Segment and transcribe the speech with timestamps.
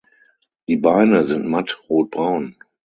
[0.67, 2.55] Die Beine sind matt rotbraun.